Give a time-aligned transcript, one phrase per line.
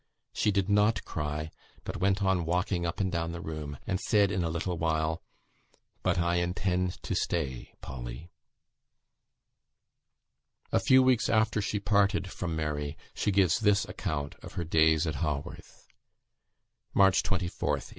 [0.33, 1.51] She did not cry,
[1.83, 5.21] but went on walking up and down the room, and said in a little while,
[6.01, 8.31] 'But I intend to stay, Polly.'"
[10.71, 15.05] A few weeks after she parted from Mary, she gives this account of her days
[15.05, 15.87] at Haworth.
[16.95, 17.89] "March 24th, 1845.